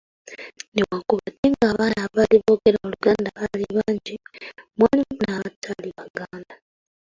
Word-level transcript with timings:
"Newankubadde 0.75 1.45
nga 1.53 1.65
abaana 1.71 1.99
abaali 2.07 2.35
boogera 2.45 2.79
Oluganda 2.85 3.29
baali 3.37 3.65
bangi, 3.77 4.15
mwalimu 4.77 5.13
n’abataali 5.23 5.89
Baganda." 5.97 6.55